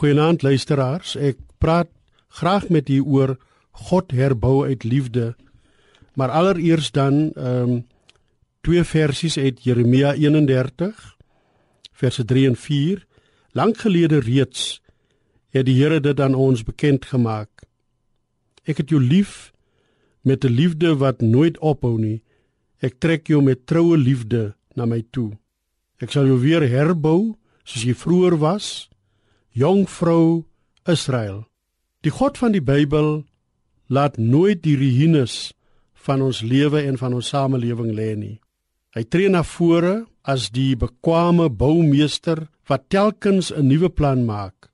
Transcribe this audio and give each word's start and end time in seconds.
Goeienaand 0.00 0.40
luisteraars. 0.40 1.10
Ek 1.20 1.36
praat 1.60 1.90
graag 2.32 2.70
met 2.72 2.88
u 2.88 3.02
oor 3.04 3.34
God 3.84 4.14
herbou 4.16 4.62
uit 4.64 4.84
liefde. 4.88 5.34
Maar 6.16 6.32
allereers 6.32 6.88
dan 6.90 7.32
ehm 7.36 7.68
um, 7.68 7.82
twee 8.64 8.84
versies 8.84 9.36
uit 9.38 9.60
Jeremia 9.64 10.14
31 10.14 11.16
verse 11.92 12.24
3 12.24 12.46
en 12.48 12.56
4. 12.56 13.04
Lank 13.52 13.76
gelede 13.84 14.20
reeds 14.24 14.80
het 15.52 15.66
die 15.68 15.76
Here 15.82 16.00
dit 16.00 16.20
aan 16.20 16.34
ons 16.34 16.64
bekend 16.64 17.04
gemaak. 17.04 17.68
Ek 18.64 18.80
het 18.80 18.88
jou 18.88 19.00
lief 19.00 19.52
met 20.24 20.44
'n 20.44 20.52
liefde 20.52 20.96
wat 20.96 21.20
nooit 21.20 21.58
ophou 21.58 21.98
nie. 22.00 22.22
Ek 22.80 22.96
trek 22.98 23.26
jou 23.26 23.42
met 23.42 23.66
troue 23.66 23.98
liefde 23.98 24.54
na 24.74 24.86
my 24.86 25.04
toe. 25.10 25.36
Ek 25.98 26.10
sal 26.10 26.24
jou 26.24 26.40
weer 26.40 26.68
herbou 26.68 27.36
soos 27.64 27.84
jy 27.84 27.94
vroeër 27.94 28.38
was 28.38 28.89
jong 29.52 29.88
vrou 29.90 30.44
Israel. 30.86 31.46
Die 32.00 32.12
God 32.14 32.38
van 32.38 32.54
die 32.54 32.62
Bybel 32.62 33.24
laat 33.90 34.16
nooit 34.18 34.62
die 34.62 34.76
ruïnes 34.78 35.50
van 36.06 36.22
ons 36.22 36.40
lewe 36.46 36.82
en 36.86 36.96
van 36.98 37.14
ons 37.18 37.32
samelewing 37.32 37.90
lê 37.96 38.14
nie. 38.16 38.36
Hy 38.94 39.02
tree 39.10 39.30
na 39.30 39.42
vore 39.46 40.06
as 40.22 40.50
die 40.54 40.76
bekwame 40.78 41.48
boumeester 41.50 42.46
wat 42.70 42.88
telkens 42.88 43.50
'n 43.50 43.66
nuwe 43.66 43.90
plan 43.90 44.24
maak. 44.24 44.70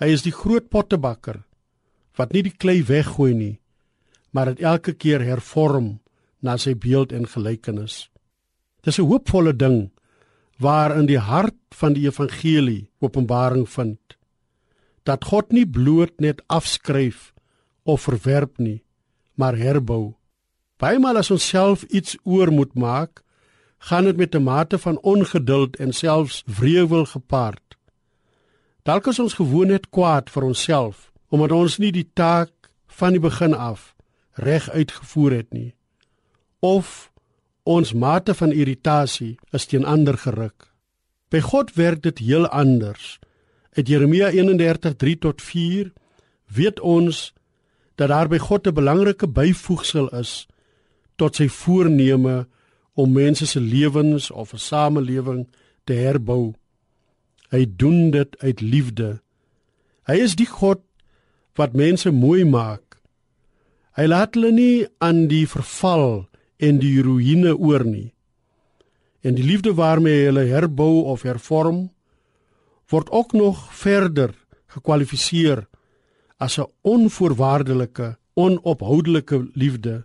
Hy 0.00 0.06
is 0.06 0.22
die 0.22 0.34
groot 0.34 0.68
pottebakker 0.68 1.44
wat 2.16 2.32
nie 2.32 2.42
die 2.42 2.56
klei 2.58 2.82
weggooi 2.82 3.34
nie, 3.34 3.60
maar 4.32 4.46
dit 4.46 4.60
elke 4.60 4.92
keer 4.92 5.20
hervorm 5.20 6.00
na 6.40 6.56
sy 6.56 6.74
beeld 6.74 7.12
en 7.12 7.26
gelykenis. 7.26 8.08
Dis 8.82 8.98
'n 8.98 9.06
hoopvolle 9.06 9.56
ding 9.56 9.90
waarin 10.58 11.06
die 11.06 11.18
hart 11.18 11.54
van 11.70 11.92
die 11.92 12.06
evangelie 12.06 12.90
openbaring 13.00 13.68
vind 13.68 14.15
dat 15.06 15.24
God 15.24 15.52
nie 15.54 15.66
bloot 15.66 16.18
net 16.20 16.42
afskryf 16.46 17.32
of 17.86 18.06
verwerp 18.08 18.58
nie, 18.58 18.82
maar 19.34 19.56
herbou. 19.56 20.16
Bymal 20.82 21.22
as 21.22 21.30
ons 21.30 21.46
self 21.46 21.86
iets 21.88 22.18
oor 22.24 22.50
moet 22.52 22.74
maak, 22.74 23.22
gaan 23.78 24.04
dit 24.04 24.16
met 24.16 24.34
'n 24.34 24.42
mate 24.42 24.78
van 24.78 24.98
ongeduld 25.00 25.76
en 25.76 25.92
selfs 25.92 26.42
wrevel 26.46 27.04
gepaard. 27.04 27.76
Dalk 28.82 29.06
is 29.06 29.18
ons 29.18 29.34
gewoon 29.34 29.66
net 29.66 29.90
kwaad 29.90 30.30
vir 30.30 30.42
onsself 30.42 31.12
omdat 31.28 31.52
ons 31.52 31.78
nie 31.78 31.92
die 31.92 32.10
taak 32.14 32.70
van 32.86 33.12
die 33.12 33.20
begin 33.20 33.54
af 33.54 33.94
reg 34.32 34.70
uitgevoer 34.70 35.32
het 35.32 35.52
nie. 35.52 35.74
Of 36.60 37.12
ons 37.62 37.92
mate 37.92 38.34
van 38.34 38.52
irritasie 38.52 39.38
is 39.50 39.66
teen 39.66 39.84
ander 39.84 40.18
geruk. 40.18 40.70
By 41.28 41.40
God 41.40 41.74
werk 41.74 42.02
dit 42.02 42.18
heel 42.18 42.46
anders. 42.46 43.18
Uit 43.76 43.88
Jeremia 43.88 44.30
31:3 44.32 45.18
tot 45.18 45.42
4 45.42 45.92
weet 46.46 46.80
ons 46.80 47.34
dat 47.94 48.08
daar 48.08 48.28
by 48.28 48.38
God 48.38 48.66
'n 48.66 48.72
belangrike 48.72 49.28
byvoegsel 49.28 50.08
is 50.08 50.46
tot 51.16 51.36
sy 51.36 51.48
voorneme 51.48 52.46
om 52.94 53.12
mense 53.12 53.46
se 53.46 53.60
lewens 53.60 54.30
of 54.30 54.52
'n 54.52 54.58
samelewing 54.58 55.48
te 55.84 55.92
herbou. 55.92 56.54
Hy 57.48 57.66
doen 57.76 58.10
dit 58.10 58.38
uit 58.38 58.60
liefde. 58.60 59.20
Hy 60.06 60.14
is 60.14 60.34
die 60.34 60.46
God 60.46 60.80
wat 61.54 61.72
mense 61.72 62.10
mooi 62.10 62.44
maak. 62.44 63.00
Hy 63.92 64.06
laat 64.06 64.34
hulle 64.34 64.52
nie 64.52 64.86
aan 64.98 65.26
die 65.28 65.46
verval 65.48 66.28
en 66.56 66.78
die 66.78 67.02
ruïne 67.02 67.56
oor 67.58 67.84
nie. 67.84 68.14
En 69.20 69.34
die 69.34 69.44
liefde 69.44 69.74
waarmee 69.74 70.14
hy 70.18 70.24
hulle 70.24 70.44
herbou 70.44 71.04
of 71.04 71.22
hervorm 71.22 71.90
word 72.90 73.10
ook 73.10 73.32
nog 73.32 73.74
verder 73.74 74.34
gekwalifiseer 74.66 75.66
as 76.38 76.58
'n 76.58 76.70
onvoorwaardelike, 76.82 78.18
onophoudelike 78.34 79.48
liefde 79.54 80.04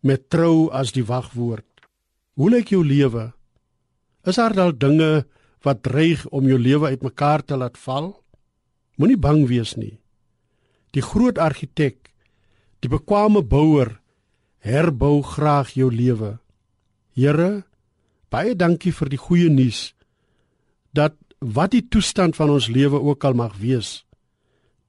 met 0.00 0.30
trou 0.30 0.70
as 0.70 0.92
die 0.92 1.04
wagwoord. 1.04 1.66
Hoe 2.34 2.50
lyk 2.50 2.68
jou 2.68 2.84
lewe? 2.84 3.32
Is 4.24 4.36
daar 4.36 4.54
dalk 4.54 4.80
dinge 4.80 5.26
wat 5.62 5.82
dreig 5.82 6.26
om 6.28 6.46
jou 6.46 6.58
lewe 6.58 6.86
uitmekaar 6.86 7.44
te 7.44 7.56
laat 7.56 7.78
val? 7.78 8.24
Moenie 8.96 9.18
bang 9.18 9.46
wees 9.48 9.74
nie. 9.74 9.98
Die 10.90 11.02
groot 11.02 11.38
argitek, 11.38 12.12
die 12.80 12.88
bekwame 12.88 13.42
bouer, 13.42 14.00
herbou 14.58 15.22
graag 15.22 15.74
jou 15.74 15.90
lewe. 15.90 16.38
Here, 17.14 17.64
baie 18.30 18.54
dankie 18.56 18.92
vir 18.92 19.08
die 19.08 19.18
goeie 19.18 19.50
nuus 19.50 19.94
dat 20.92 21.16
wat 21.42 21.74
die 21.74 21.82
toestand 21.82 22.36
van 22.38 22.50
ons 22.54 22.68
lewe 22.70 23.00
ook 23.00 23.24
al 23.24 23.34
mag 23.34 23.56
wees, 23.58 24.04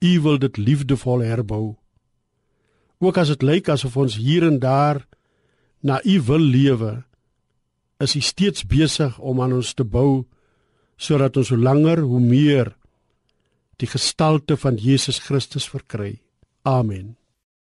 U 0.04 0.20
wil 0.22 0.38
dit 0.38 0.58
liefdevol 0.58 1.24
herbou. 1.24 1.76
Ook 3.00 3.18
as 3.18 3.32
dit 3.34 3.44
lyk 3.44 3.70
asof 3.72 3.96
ons 3.98 4.18
hier 4.20 4.44
en 4.48 4.60
daar 4.60 5.02
na 5.82 6.02
U 6.04 6.20
wil 6.28 6.44
lewe, 6.44 6.92
is 8.04 8.16
U 8.16 8.22
steeds 8.22 8.68
besig 8.68 9.18
om 9.20 9.42
aan 9.42 9.56
ons 9.60 9.74
te 9.74 9.84
bou 9.84 10.26
sodat 11.00 11.38
ons 11.40 11.50
hoe 11.50 11.60
langer 11.60 12.04
hoe 12.06 12.22
meer 12.22 12.76
die 13.82 13.90
gestalte 13.90 14.56
van 14.60 14.78
Jesus 14.78 15.20
Christus 15.20 15.66
verkry. 15.68 16.22
Amen. 16.64 17.16